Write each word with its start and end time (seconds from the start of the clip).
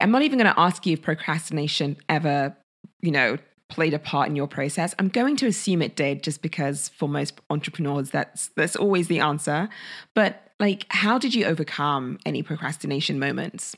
I'm 0.00 0.10
not 0.10 0.22
even 0.22 0.38
going 0.38 0.52
to 0.52 0.58
ask 0.58 0.86
you 0.86 0.94
if 0.94 1.02
procrastination 1.02 1.96
ever, 2.08 2.56
you 3.00 3.10
know, 3.10 3.38
played 3.68 3.94
a 3.94 3.98
part 3.98 4.28
in 4.28 4.36
your 4.36 4.48
process. 4.48 4.94
I'm 4.98 5.08
going 5.08 5.36
to 5.36 5.46
assume 5.46 5.80
it 5.80 5.96
did 5.96 6.22
just 6.22 6.42
because 6.42 6.88
for 6.88 7.08
most 7.08 7.40
entrepreneurs 7.48 8.10
that's 8.10 8.48
that's 8.56 8.76
always 8.76 9.08
the 9.08 9.20
answer. 9.20 9.68
But 10.14 10.42
like 10.58 10.86
how 10.88 11.18
did 11.18 11.34
you 11.34 11.46
overcome 11.46 12.18
any 12.26 12.42
procrastination 12.42 13.18
moments? 13.18 13.76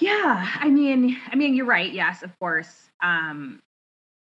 Yeah, 0.00 0.50
I 0.56 0.68
mean, 0.68 1.16
I 1.30 1.36
mean 1.36 1.54
you're 1.54 1.66
right. 1.66 1.92
Yes, 1.92 2.22
of 2.22 2.36
course. 2.38 2.90
Um 3.02 3.60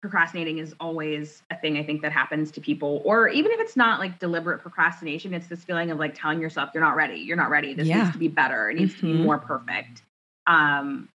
procrastinating 0.05 0.59
is 0.59 0.75
always 0.80 1.43
a 1.50 1.57
thing 1.57 1.79
I 1.79 1.82
think 1.82 2.02
that 2.02 2.12
happens 2.12 2.50
to 2.50 2.61
people 2.61 3.00
or 3.07 3.27
even 3.29 3.50
if 3.53 3.59
it's 3.59 3.75
not 3.75 4.00
like 4.00 4.18
deliberate 4.18 4.61
procrastination, 4.61 5.32
it's 5.32 5.46
this 5.46 5.64
feeling 5.64 5.90
of 5.90 5.99
like 5.99 6.14
telling 6.14 6.43
yourself 6.43 6.68
you're 6.75 6.82
not 6.82 6.95
ready. 6.95 7.17
You're 7.17 7.39
not 7.39 7.49
ready. 7.49 7.72
This 7.72 7.89
yeah. 7.89 8.03
needs 8.03 8.12
to 8.12 8.18
be 8.18 8.29
better. 8.29 8.68
It 8.68 8.75
needs 8.76 8.93
mm-hmm. 8.93 9.00
to 9.00 9.07
be 9.07 9.12
mm-hmm. 9.14 9.25
more 9.25 9.39
perfect. 9.39 10.03
Um 10.46 11.09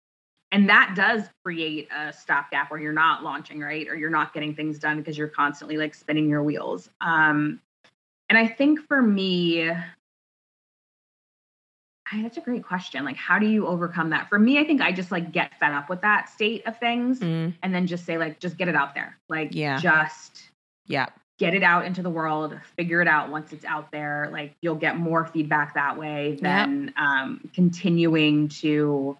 and 0.50 0.68
that 0.68 0.94
does 0.96 1.22
create 1.44 1.86
a 1.96 2.12
stopgap 2.12 2.72
where 2.72 2.80
you're 2.80 2.92
not 2.92 3.22
launching 3.22 3.60
right 3.60 3.86
or 3.86 3.94
you're 3.94 4.10
not 4.10 4.34
getting 4.34 4.56
things 4.56 4.80
done 4.80 4.96
because 4.96 5.16
you're 5.16 5.28
constantly 5.28 5.76
like 5.76 5.94
spinning 5.94 6.28
your 6.28 6.42
wheels 6.42 6.90
um 7.00 7.60
and 8.28 8.36
i 8.36 8.48
think 8.48 8.80
for 8.88 9.00
me 9.00 9.70
I, 12.12 12.22
that's 12.22 12.36
a 12.36 12.40
great 12.40 12.64
question 12.64 13.04
like 13.04 13.16
how 13.16 13.38
do 13.38 13.46
you 13.46 13.66
overcome 13.66 14.10
that 14.10 14.28
for 14.28 14.38
me 14.38 14.58
i 14.58 14.64
think 14.64 14.80
i 14.80 14.92
just 14.92 15.10
like 15.10 15.32
get 15.32 15.52
fed 15.58 15.72
up 15.72 15.88
with 15.88 16.00
that 16.02 16.28
state 16.28 16.66
of 16.66 16.78
things 16.78 17.20
mm. 17.20 17.54
and 17.62 17.74
then 17.74 17.86
just 17.86 18.04
say 18.04 18.18
like 18.18 18.40
just 18.40 18.56
get 18.56 18.68
it 18.68 18.74
out 18.74 18.94
there 18.94 19.16
like 19.28 19.54
yeah 19.54 19.78
just 19.78 20.50
yeah 20.86 21.06
get 21.38 21.54
it 21.54 21.62
out 21.62 21.84
into 21.86 22.02
the 22.02 22.10
world 22.10 22.58
figure 22.76 23.00
it 23.00 23.08
out 23.08 23.30
once 23.30 23.52
it's 23.52 23.64
out 23.64 23.90
there 23.92 24.28
like 24.32 24.54
you'll 24.60 24.74
get 24.74 24.98
more 24.98 25.24
feedback 25.24 25.74
that 25.74 25.96
way 25.96 26.36
than 26.40 26.86
yep. 26.86 26.94
um, 26.98 27.50
continuing 27.54 28.48
to 28.48 29.16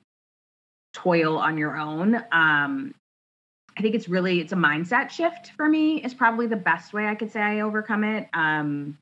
toil 0.93 1.39
on 1.39 1.59
your 1.59 1.77
own. 1.77 2.17
Um, 2.33 2.95
I 3.77 3.83
think 3.83 3.95
it's 3.95 4.09
really 4.09 4.41
it's 4.41 4.53
a 4.53 4.57
mindset 4.57 5.11
shift 5.11 5.53
for 5.57 5.69
me 5.69 6.03
is 6.03 6.13
probably 6.13 6.47
the 6.47 6.57
best 6.57 6.93
way 6.93 7.07
I 7.07 7.15
could 7.15 7.31
say 7.31 7.41
I 7.41 7.61
overcome 7.61 8.05
it. 8.05 8.29
Um, 8.33 8.99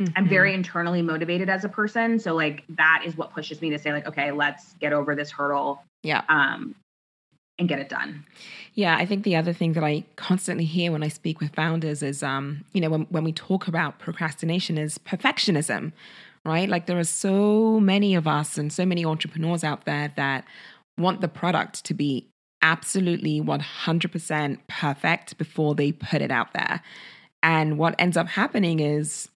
mm-hmm. 0.00 0.12
I'm 0.16 0.28
very 0.28 0.50
mm-hmm. 0.50 0.58
internally 0.58 1.02
motivated 1.02 1.48
as 1.48 1.64
a 1.64 1.68
person, 1.68 2.18
so 2.18 2.34
like 2.34 2.64
that 2.70 3.02
is 3.04 3.16
what 3.16 3.32
pushes 3.32 3.60
me 3.60 3.70
to 3.70 3.78
say 3.78 3.92
like, 3.92 4.06
okay, 4.06 4.32
let's 4.32 4.74
get 4.74 4.92
over 4.92 5.14
this 5.14 5.30
hurdle. 5.30 5.82
Yeah. 6.02 6.22
Um, 6.28 6.74
and 7.58 7.68
get 7.68 7.78
it 7.78 7.88
done. 7.88 8.24
Yeah, 8.74 8.96
I 8.96 9.06
think 9.06 9.22
the 9.22 9.36
other 9.36 9.52
thing 9.52 9.74
that 9.74 9.84
I 9.84 10.04
constantly 10.16 10.64
hear 10.64 10.90
when 10.90 11.04
I 11.04 11.08
speak 11.08 11.40
with 11.40 11.54
founders 11.54 12.02
is, 12.02 12.22
um, 12.22 12.64
you 12.72 12.80
know, 12.80 12.90
when, 12.90 13.02
when 13.10 13.22
we 13.22 13.32
talk 13.32 13.68
about 13.68 14.00
procrastination 14.00 14.76
is 14.76 14.98
perfectionism, 14.98 15.92
right? 16.44 16.68
Like 16.68 16.86
there 16.86 16.98
are 16.98 17.04
so 17.04 17.78
many 17.78 18.14
of 18.14 18.26
us 18.26 18.58
and 18.58 18.72
so 18.72 18.84
many 18.84 19.04
entrepreneurs 19.04 19.62
out 19.62 19.84
there 19.84 20.12
that 20.16 20.44
want 20.98 21.20
the 21.20 21.28
product 21.28 21.84
to 21.84 21.94
be 21.94 22.28
absolutely 22.62 23.40
100% 23.40 24.58
perfect 24.68 25.38
before 25.38 25.74
they 25.74 25.92
put 25.92 26.22
it 26.22 26.30
out 26.30 26.52
there. 26.54 26.80
And 27.42 27.78
what 27.78 27.94
ends 27.98 28.16
up 28.16 28.26
happening 28.26 28.80
is 28.80 29.28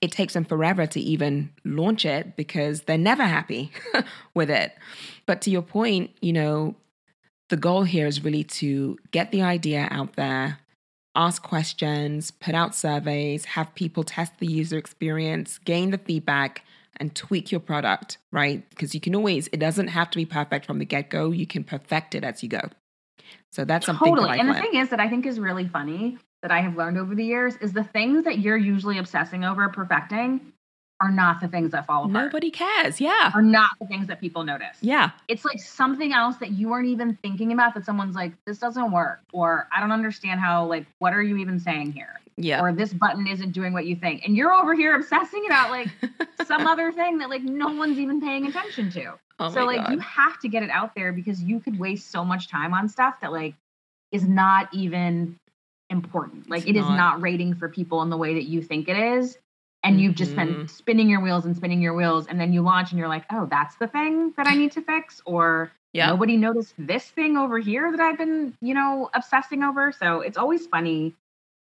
it 0.00 0.12
takes 0.12 0.34
them 0.34 0.44
forever 0.44 0.86
to 0.86 1.00
even 1.00 1.50
launch 1.64 2.04
it 2.04 2.36
because 2.36 2.82
they're 2.82 2.96
never 2.98 3.24
happy 3.24 3.70
with 4.34 4.50
it. 4.50 4.72
But 5.26 5.42
to 5.42 5.50
your 5.50 5.62
point, 5.62 6.10
you 6.20 6.32
know, 6.32 6.74
the 7.50 7.56
goal 7.56 7.82
here 7.82 8.06
is 8.06 8.24
really 8.24 8.44
to 8.44 8.98
get 9.10 9.30
the 9.30 9.42
idea 9.42 9.88
out 9.90 10.16
there, 10.16 10.58
ask 11.14 11.42
questions, 11.42 12.30
put 12.30 12.54
out 12.54 12.74
surveys, 12.74 13.44
have 13.44 13.74
people 13.74 14.04
test 14.04 14.38
the 14.38 14.46
user 14.46 14.78
experience, 14.78 15.58
gain 15.58 15.90
the 15.90 15.98
feedback, 15.98 16.64
and 16.96 17.14
tweak 17.14 17.50
your 17.50 17.60
product, 17.60 18.18
right? 18.30 18.68
Because 18.70 18.94
you 18.94 19.00
can 19.00 19.14
always, 19.14 19.48
it 19.48 19.58
doesn't 19.58 19.88
have 19.88 20.10
to 20.10 20.16
be 20.16 20.24
perfect 20.24 20.66
from 20.66 20.78
the 20.78 20.84
get 20.84 21.10
go. 21.10 21.30
You 21.30 21.46
can 21.46 21.64
perfect 21.64 22.14
it 22.14 22.24
as 22.24 22.42
you 22.42 22.48
go. 22.48 22.62
So 23.52 23.64
that's 23.64 23.86
something 23.86 24.14
totally. 24.14 24.28
That 24.28 24.40
and 24.40 24.48
the 24.48 24.54
thing 24.54 24.74
is 24.74 24.90
that 24.90 25.00
I 25.00 25.08
think 25.08 25.26
is 25.26 25.40
really 25.40 25.66
funny 25.66 26.18
that 26.42 26.50
I 26.50 26.60
have 26.60 26.76
learned 26.76 26.98
over 26.98 27.14
the 27.14 27.24
years 27.24 27.56
is 27.56 27.72
the 27.72 27.84
things 27.84 28.24
that 28.24 28.38
you're 28.38 28.56
usually 28.56 28.98
obsessing 28.98 29.44
over 29.44 29.68
perfecting 29.68 30.52
are 31.00 31.10
not 31.10 31.40
the 31.40 31.48
things 31.48 31.72
that 31.72 31.86
fall 31.86 32.04
apart. 32.04 32.12
Nobody 32.12 32.50
cares. 32.50 33.00
Yeah. 33.00 33.30
Are 33.34 33.42
not 33.42 33.70
the 33.80 33.86
things 33.86 34.06
that 34.08 34.20
people 34.20 34.44
notice. 34.44 34.76
Yeah. 34.82 35.12
It's 35.28 35.44
like 35.44 35.58
something 35.58 36.12
else 36.12 36.36
that 36.36 36.50
you 36.50 36.72
aren't 36.72 36.88
even 36.88 37.16
thinking 37.22 37.52
about 37.52 37.74
that 37.74 37.86
someone's 37.86 38.14
like, 38.14 38.32
this 38.44 38.58
doesn't 38.58 38.92
work. 38.92 39.20
Or 39.32 39.66
I 39.74 39.80
don't 39.80 39.92
understand 39.92 40.40
how, 40.40 40.66
like, 40.66 40.86
what 40.98 41.14
are 41.14 41.22
you 41.22 41.38
even 41.38 41.58
saying 41.58 41.92
here? 41.92 42.20
Yeah. 42.36 42.60
Or 42.60 42.72
this 42.72 42.92
button 42.92 43.26
isn't 43.26 43.52
doing 43.52 43.72
what 43.72 43.86
you 43.86 43.96
think. 43.96 44.24
And 44.26 44.36
you're 44.36 44.52
over 44.52 44.74
here 44.74 44.94
obsessing 44.94 45.44
about 45.46 45.70
like 45.70 45.88
some 46.46 46.66
other 46.66 46.92
thing 46.92 47.18
that 47.18 47.28
like 47.28 47.42
no 47.42 47.68
one's 47.68 47.98
even 47.98 48.20
paying 48.20 48.46
attention 48.46 48.90
to. 48.92 49.14
Oh 49.38 49.50
so 49.50 49.64
like 49.64 49.78
God. 49.78 49.92
you 49.92 49.98
have 49.98 50.38
to 50.40 50.48
get 50.48 50.62
it 50.62 50.70
out 50.70 50.94
there 50.94 51.12
because 51.12 51.42
you 51.42 51.60
could 51.60 51.78
waste 51.78 52.10
so 52.10 52.24
much 52.24 52.48
time 52.48 52.72
on 52.72 52.88
stuff 52.88 53.20
that 53.20 53.32
like 53.32 53.54
is 54.10 54.26
not 54.26 54.68
even 54.72 55.38
important. 55.90 56.48
Like 56.48 56.62
it's 56.62 56.70
it 56.70 56.76
not. 56.76 56.90
is 56.92 56.96
not 56.96 57.22
rating 57.22 57.54
for 57.54 57.68
people 57.68 58.02
in 58.02 58.10
the 58.10 58.16
way 58.16 58.34
that 58.34 58.44
you 58.44 58.62
think 58.62 58.88
it 58.88 58.96
is. 58.96 59.36
And 59.82 59.94
mm-hmm. 59.94 60.02
you've 60.04 60.14
just 60.14 60.36
been 60.36 60.48
mm-hmm. 60.48 60.66
spinning 60.66 61.08
your 61.08 61.20
wheels 61.20 61.44
and 61.44 61.56
spinning 61.56 61.80
your 61.80 61.94
wheels. 61.94 62.26
And 62.26 62.40
then 62.40 62.52
you 62.52 62.62
launch 62.62 62.90
and 62.90 62.98
you're 62.98 63.08
like, 63.08 63.24
oh, 63.30 63.46
that's 63.50 63.76
the 63.76 63.86
thing 63.86 64.32
that 64.36 64.46
I 64.46 64.54
need 64.54 64.72
to 64.72 64.82
fix. 64.82 65.20
Or 65.24 65.72
yeah. 65.92 66.06
nobody 66.06 66.36
noticed 66.36 66.74
this 66.78 67.04
thing 67.04 67.36
over 67.36 67.58
here 67.58 67.90
that 67.90 68.00
I've 68.00 68.18
been, 68.18 68.54
you 68.60 68.74
know, 68.74 69.10
obsessing 69.14 69.62
over. 69.62 69.92
So 69.92 70.20
it's 70.20 70.36
always 70.36 70.66
funny 70.66 71.14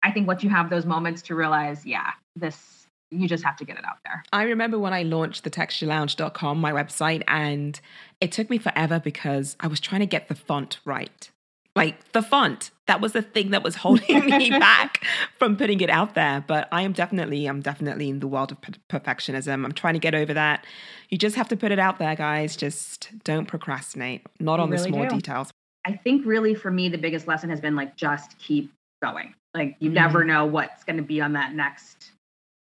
I 0.02 0.12
think 0.12 0.26
once 0.26 0.42
you 0.42 0.50
have 0.50 0.70
those 0.70 0.86
moments 0.86 1.22
to 1.22 1.34
realize, 1.34 1.84
yeah, 1.84 2.12
this 2.36 2.86
you 3.12 3.26
just 3.26 3.42
have 3.42 3.56
to 3.56 3.64
get 3.64 3.76
it 3.76 3.84
out 3.84 3.98
there. 4.04 4.22
I 4.32 4.44
remember 4.44 4.78
when 4.78 4.92
I 4.92 5.02
launched 5.02 5.42
the 5.42 5.50
texturelounge.com, 5.50 6.60
my 6.60 6.70
website, 6.70 7.24
and 7.26 7.78
it 8.20 8.30
took 8.30 8.48
me 8.48 8.56
forever 8.56 9.00
because 9.00 9.56
I 9.58 9.66
was 9.66 9.80
trying 9.80 10.00
to 10.00 10.06
get 10.06 10.28
the 10.28 10.36
font 10.36 10.78
right. 10.84 11.28
Like 11.76 12.12
the 12.12 12.22
font, 12.22 12.72
that 12.86 13.00
was 13.00 13.12
the 13.12 13.22
thing 13.22 13.50
that 13.50 13.62
was 13.62 13.76
holding 13.76 14.26
me 14.26 14.50
back 14.58 15.04
from 15.38 15.56
putting 15.56 15.80
it 15.80 15.90
out 15.90 16.14
there. 16.14 16.44
But 16.46 16.68
I 16.72 16.82
am 16.82 16.92
definitely, 16.92 17.46
I'm 17.46 17.60
definitely 17.60 18.08
in 18.08 18.18
the 18.20 18.26
world 18.26 18.52
of 18.52 18.58
perfectionism. 18.88 19.64
I'm 19.64 19.72
trying 19.72 19.94
to 19.94 20.00
get 20.00 20.14
over 20.14 20.34
that. 20.34 20.66
You 21.10 21.18
just 21.18 21.36
have 21.36 21.48
to 21.48 21.56
put 21.56 21.70
it 21.70 21.78
out 21.78 21.98
there, 21.98 22.16
guys. 22.16 22.56
Just 22.56 23.10
don't 23.22 23.46
procrastinate, 23.46 24.26
not 24.40 24.56
you 24.56 24.64
on 24.64 24.70
really 24.70 24.82
the 24.82 24.88
small 24.88 25.08
do. 25.08 25.16
details. 25.16 25.50
I 25.86 25.92
think 25.92 26.26
really 26.26 26.54
for 26.54 26.70
me, 26.70 26.88
the 26.88 26.98
biggest 26.98 27.28
lesson 27.28 27.50
has 27.50 27.60
been 27.60 27.76
like 27.76 27.96
just 27.96 28.38
keep 28.38 28.72
going. 29.02 29.34
Like 29.54 29.76
you 29.78 29.88
mm-hmm. 29.88 29.94
never 29.94 30.24
know 30.24 30.46
what's 30.46 30.84
going 30.84 30.96
to 30.96 31.02
be 31.02 31.20
on 31.20 31.32
that 31.34 31.54
next 31.54 32.12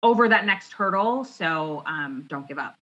over 0.03 0.29
that 0.29 0.45
next 0.45 0.73
hurdle. 0.73 1.23
So 1.23 1.83
um, 1.85 2.25
don't 2.29 2.47
give 2.47 2.57
up. 2.57 2.75